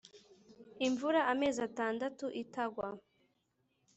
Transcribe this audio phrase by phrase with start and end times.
[0.87, 2.87] imvura amezi atandatu itagwa